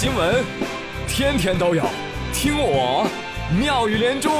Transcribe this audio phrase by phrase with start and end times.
[0.00, 0.42] 新闻，
[1.06, 1.84] 天天都有，
[2.32, 3.06] 听我
[3.54, 4.30] 妙语连珠。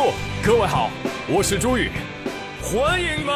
[0.43, 0.89] 各位好，
[1.29, 1.91] 我是朱宇，
[2.63, 3.35] 欢迎们。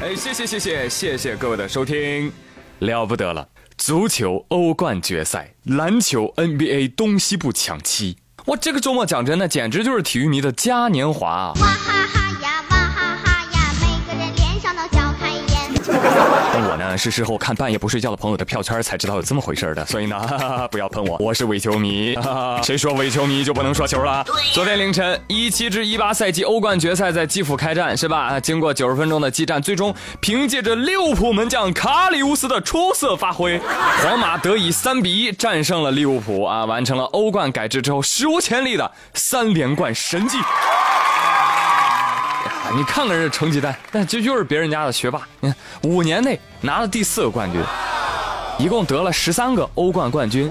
[0.00, 2.30] 哎，谢谢谢谢谢谢各位的收听，
[2.78, 3.48] 了不得了！
[3.76, 8.18] 足球欧冠决赛，篮球 NBA 东西部抢七。
[8.46, 11.52] 哇这个周末讲真的，简直就是体育迷的嘉年华！
[16.54, 16.62] 颜。
[16.72, 20.16] 我呢是事后看半夜不睡觉的朋友的票圈才知道有这么回事的，所以呢
[20.70, 22.16] 不要喷我，我是伪球迷。
[22.62, 24.24] 谁说伪球迷就不能说球了？
[24.52, 28.40] 昨天凌晨，一七至一八赛季欧冠决赛在基辅开战，是吧？
[28.40, 33.60] 经过九十分钟的激战，最终凭借着利物浦门将卡里乌斯的出色发挥，
[34.02, 40.38] 皇马得以三比一战胜了利物浦啊，完成了欧冠改制之后史无前例的三连冠神迹。
[42.74, 45.20] 你看看这成绩单，那这就是别人家的学霸。
[45.40, 47.60] 你看，五年内拿了第四个冠军，
[48.58, 50.48] 一共得了十三个欧冠冠军。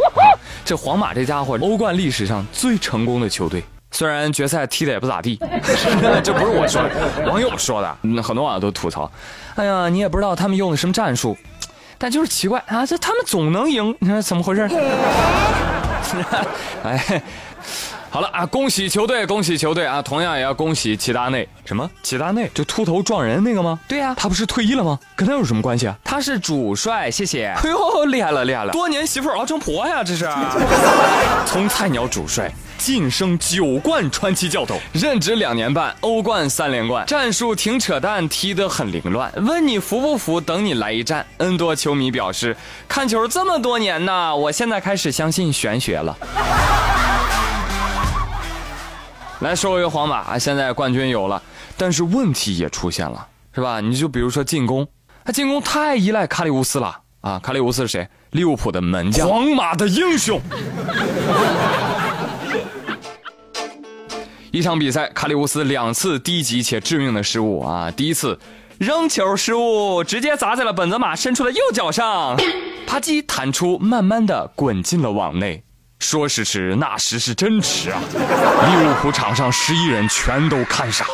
[0.64, 3.64] 这皇马这家伙，欧冠历史上最成功的球队。
[3.90, 5.40] 虽然决赛踢的也不咋地，
[6.24, 7.98] 这不是我说的，网友说的。
[8.22, 9.12] 很多网友都吐槽
[9.56, 11.36] ：“哎呀，你也不知道他们用的什么战术，
[11.98, 14.62] 但就是奇怪啊，这他们总能赢，你说怎么回事？”
[16.84, 17.24] 哎。
[18.12, 20.02] 好了啊，恭喜球队，恭喜球队啊！
[20.02, 21.48] 同样也要恭喜齐达内。
[21.64, 21.90] 什么？
[22.04, 23.80] 齐达内就秃头撞人那个吗？
[23.88, 25.00] 对呀，他不是退役了吗？
[25.16, 25.96] 跟他有什么关系啊？
[26.04, 27.46] 他是主帅，谢谢。
[27.46, 28.74] 哎呦，厉害了，厉害了！
[28.74, 30.28] 多年媳妇熬成婆呀，这是。
[31.48, 39.32] 从菜鸟主帅晋升九冠传奇教头，任职两年半，欧冠三连冠，战术挺扯淡，踢得很凌乱。
[39.38, 40.42] 问你服不服？
[40.42, 41.26] 等你来一战。
[41.38, 42.58] N 多球迷表示，
[42.90, 46.18] 看球这么多年呢，我现在开始相信玄学了。
[49.42, 51.42] 来说回皇马啊，现在冠军有了，
[51.76, 53.82] 但是问题也出现了，是吧？
[53.82, 54.88] 你就比如说进攻，
[55.26, 57.40] 他进攻太依赖卡里乌斯了啊！
[57.40, 58.08] 卡里乌斯是谁？
[58.32, 60.40] 利物浦的门将，皇马的英雄。
[64.52, 67.90] 一场比赛，卡里乌斯两次低级且致命的失误啊！
[67.90, 68.38] 第一次
[68.78, 72.38] 扔球失误，直接砸在了本泽马伸出的右脚上，
[72.86, 75.64] 啪叽弹出，慢慢的滚进了网内。
[76.02, 78.02] 说时迟，那时是真迟啊！
[78.12, 81.06] 利物浦场上十一人全都看傻，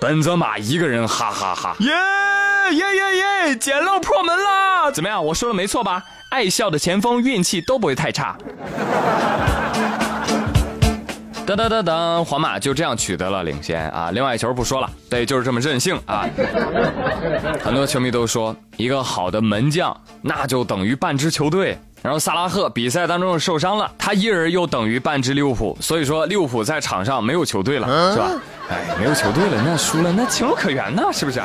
[0.00, 1.76] 本泽马一个人哈哈哈！
[1.78, 1.92] 耶
[2.72, 3.16] 耶耶
[3.46, 4.90] 耶，捡漏破门啦！
[4.90, 5.24] 怎么样？
[5.24, 6.02] 我说的没错吧？
[6.30, 8.36] 爱笑的前锋运气都不会太差。
[11.46, 14.10] 噔噔噔噔，皇马就这样取得了领先啊！
[14.12, 16.26] 另外一球不说了，对，就是这么任性啊！
[17.62, 21.78] 很多球迷都说，一个好的门将那就等于半支球队。
[22.00, 25.76] 然后萨拉赫比赛当中受伤了，他一人又等于半支利物浦。
[25.80, 28.30] 所以说利物浦在场上没有球队了，是吧？
[28.70, 31.42] 哎，没有球队了，那输了那情有可原呢，是不是？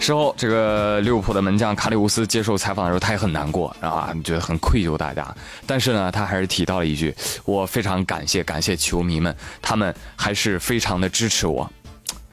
[0.00, 5.24] 事后，这个利物浦的门将卡里乌斯接受采访的时候，他也很难过啊，觉得很愧疚大家。
[5.66, 11.70] 但是呢，他还是提到了一句：“我非常感谢，感谢球迷们，他们还是非常的支持我。”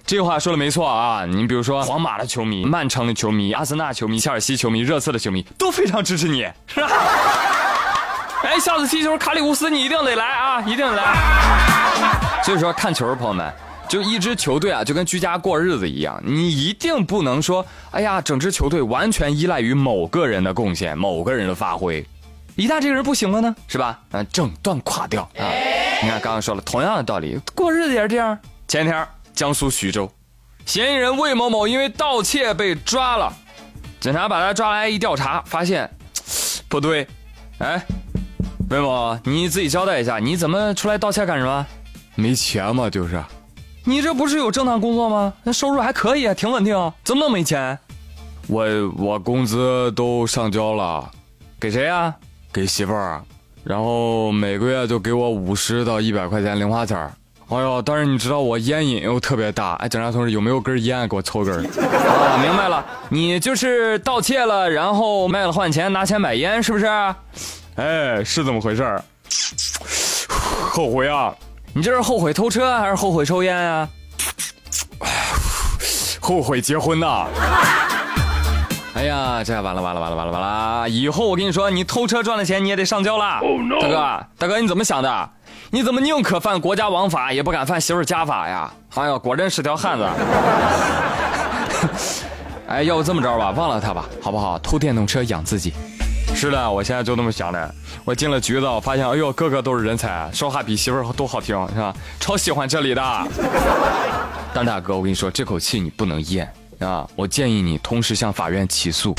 [0.07, 1.25] 这话说的没错啊。
[1.25, 6.87] 你比如说，皇马的球迷、曼城的球迷、阿森纳球迷、切尔西球迷、热刺的球迷都非常支持你，是吧？
[8.43, 12.41] 哎，下次踢球，卡里乌斯你一定得来啊，一定来。
[12.43, 13.53] 所以说，看球的，朋友们。
[13.89, 22.05] 就一支球队啊，就跟居家过日子一样，你一定不能说，哎呀，整支球队完全依赖于某个人的贡献、某个人的发挥，
[22.55, 23.99] 一旦这个人不行了呢，是吧？
[24.11, 25.47] 嗯，整段垮掉啊！
[26.03, 28.37] 你看刚刚说了，同样的道理，过日子也是这样。
[28.67, 30.11] 前天江苏徐州，
[30.65, 33.33] 嫌疑人魏某某因为盗窃被抓了，
[33.99, 35.89] 警察把他抓来一调查，发现
[36.67, 37.07] 不对，
[37.59, 37.81] 哎，
[38.69, 41.65] 魏某，你自己交代一下，你怎么出来盗窃干什么？
[42.15, 43.23] 没钱嘛，就是。
[43.87, 45.33] 你这不是有正当工作吗？
[45.43, 46.75] 那收入还可以啊，挺稳定。
[47.05, 47.79] 怎么能没钱？
[48.47, 48.65] 我
[48.97, 51.09] 我工资都上交了，
[51.57, 52.13] 给谁呀？
[52.51, 53.21] 给媳妇儿，
[53.63, 56.97] 然后每个月就给我五十到一百块钱零花钱
[57.47, 59.75] 哎呦，但是你知道我烟瘾又特别大。
[59.75, 61.55] 哎，警察同志有没有根烟给我抽根？
[61.79, 66.85] 啊，明白了，你就是盗窃了，然后卖了换钱，拿钱买烟，是不是？
[67.75, 69.01] 哎，是这么回事
[70.27, 71.33] 后悔啊！
[71.77, 73.87] 你这是后悔偷车还是后悔抽烟啊？
[76.19, 77.27] 后悔结婚呐！
[78.95, 80.89] 哎呀，这完了完了完了完了完了！
[80.89, 83.39] 以后我跟你说，你偷车赚的钱你也得上交了。
[83.79, 85.29] 大哥，大哥，你怎么想的？
[85.69, 88.71] 你怎么宁可犯国家王法，也不敢犯媳妇家法呀？
[88.95, 90.09] 哎呀，果真是条汉子！
[92.67, 94.57] 哎，要不这么着吧，忘了他吧，好不好？
[94.57, 95.75] 偷电动车养自己。
[96.37, 97.75] 是的，我现在就那么想的。
[98.05, 101.93] 我进了局子，我发现，哎呦，个个都是人才，说话比媳妇儿都好听，是吧？
[102.19, 103.01] 超喜欢这里的。
[104.53, 106.47] 但大哥，我跟你说，这口气你不能咽
[106.79, 107.07] 啊！
[107.15, 109.15] 我建议你同时向法院起诉，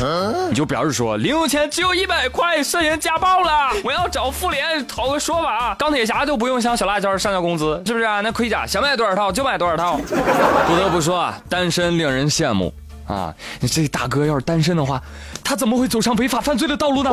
[0.48, 5.74] 你就表示说，零用钱只有一百块，涉嫌家暴了，我要找妇联讨个说法。
[5.74, 8.20] 钢铁侠就不用向小辣椒上交工资，是不是啊？
[8.20, 9.96] 那盔甲想买多少套就买多少套。
[10.06, 12.72] 不得不说啊，单身令人羡慕。
[13.08, 15.02] 啊，你这大哥要是单身的话，
[15.42, 17.10] 他怎么会走上违法犯罪的道路呢？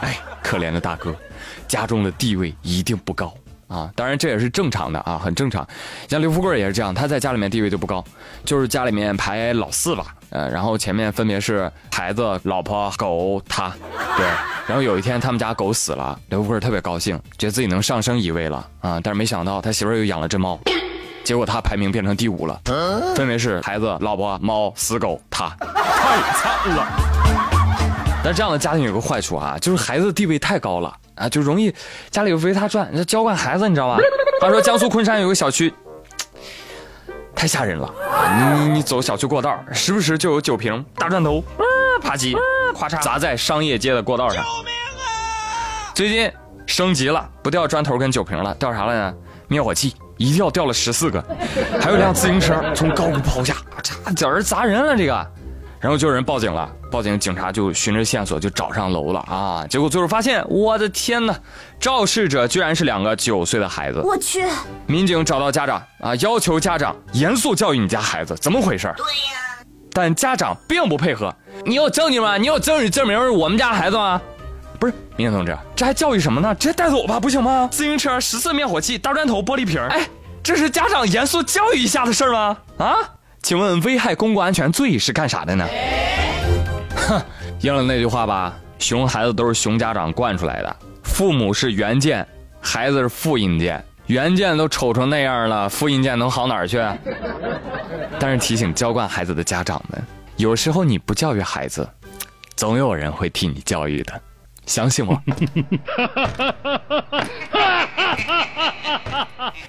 [0.00, 1.14] 哎，可怜的大哥，
[1.68, 3.32] 家中的地位一定不高
[3.68, 3.90] 啊！
[3.94, 5.66] 当然这也是正常的啊，很正常。
[6.08, 8.02] 像刘富贵也是这样，他在家里面地位就不高，
[8.44, 10.06] 就是家里面排老四吧。
[10.30, 13.70] 呃，然后前面分别是孩子、老婆、狗，他。
[14.16, 14.26] 对，
[14.66, 18.98] 然后有一天他们家狗死了，刘富贵特别高兴，觉得自己能上升一位了啊！
[19.02, 20.58] 但是没想到他媳妇又养了只猫。
[21.24, 22.60] 结果他排名变成第五了，
[23.14, 26.86] 分别是孩子、老婆、猫、死狗，他太惨了。
[28.24, 31.74] 但这样的家庭有个坏处啊，就是孩子地位太高了啊，就容易
[32.10, 33.98] 家里有为他转，娇惯孩子，你知道吧？
[34.40, 35.72] 他说江苏昆山有个小区，
[37.34, 37.92] 太吓人了。
[38.58, 41.42] 你你走小区过道，时不时就有酒瓶、大砖头，
[42.02, 42.36] 啪叽，
[42.78, 44.44] 咔嚓砸在商业街的过道上。
[45.94, 46.30] 最近
[46.66, 49.14] 升级了，不掉砖头跟酒瓶了，掉啥了呢？
[49.48, 49.94] 灭火器。
[50.22, 51.22] 一掉掉了十四个，
[51.80, 54.96] 还有辆自行车从高处抛下，差点儿砸人了。
[54.96, 55.26] 这个，
[55.80, 59.66] 然后就有人报警了，报警，警察就循着线索就找上楼了啊。
[59.68, 61.34] 结果最后发现，我的天哪，
[61.80, 64.00] 肇事者居然是两个九岁的孩子。
[64.00, 64.44] 我去！
[64.86, 68.92] 民警找到家长啊，要求家长严肃教育你家孩子，怎么回事？
[68.96, 69.40] 对呀。
[69.94, 71.34] 但家长并不配合。
[71.66, 72.38] 你有证据吗？
[72.38, 74.20] 你有证据证明是我们家孩子吗？
[74.82, 76.52] 不是，民警同志，这还教育什么呢？
[76.56, 77.68] 直接带走吧，不行吗？
[77.70, 80.04] 自行车、十四灭火器、大砖头、玻璃瓶，哎，
[80.42, 82.58] 这是家长严肃教育一下的事吗？
[82.78, 82.96] 啊？
[83.44, 85.64] 请问危害公共安全罪是干啥的呢？
[87.08, 87.22] 哼，
[87.60, 92.26] 应了那句话吧，熊孩子都是熊家长惯出来的，父母是原件，
[92.60, 96.84] 孩子是复印件，原件都丑成那样了，复印件能好哪儿去？
[98.18, 100.02] 但是提醒娇惯孩子的家长们，
[100.38, 101.88] 有时候你不教育孩子，
[102.56, 104.20] 总有人会替你教育的。
[104.66, 105.20] 相信我。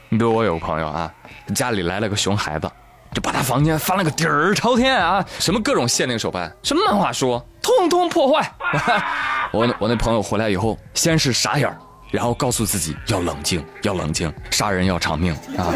[0.09, 1.11] 你比如我有个朋友啊，
[1.55, 2.69] 家里来了个熊孩子，
[3.13, 8.51] 就把他房间翻了个底儿朝天啊，什么各种限定手办，什么漫画书，通通破坏。
[9.51, 11.75] 我我那朋友回来以后，先是傻眼
[12.11, 15.73] 然后告诉自己要冷静，要冷静，杀人要偿命啊，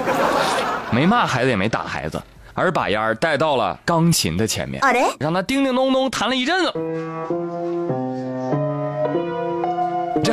[0.91, 2.21] 没骂孩子也没打孩子，
[2.53, 4.79] 而把烟带到了钢琴的前面，
[5.19, 6.73] 让他叮叮咚咚弹了一阵子。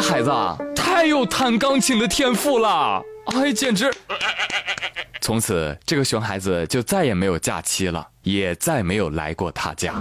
[0.09, 3.03] 孩子啊，太有弹钢琴的天赋了，
[3.35, 3.93] 哎，简直！
[5.21, 9.93] 从此，这个熊孩子就再也没有假期了，也再没有来过他家。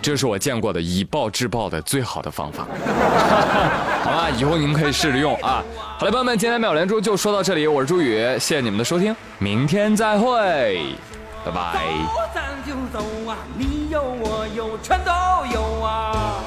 [0.00, 2.66] 这是我见过的以暴制暴的最好的方法。
[4.02, 5.62] 好吧，以后你们可以试着用啊。
[5.98, 10.94] 好了，朋友们，今天妙连珠就说到这里，我是朱宇，谢谢你们的收听，明天再会，
[11.44, 12.47] 拜拜。
[12.68, 15.10] 就走啊你有我有全都
[15.54, 16.44] 有啊。